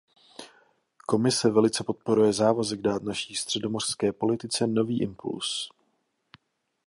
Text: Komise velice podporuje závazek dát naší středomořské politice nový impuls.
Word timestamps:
Komise 1.05 1.49
velice 1.49 1.83
podporuje 1.83 2.33
závazek 2.33 2.81
dát 2.81 3.03
naší 3.03 3.35
středomořské 3.35 4.13
politice 4.13 4.67
nový 4.67 5.01
impuls. 5.01 5.69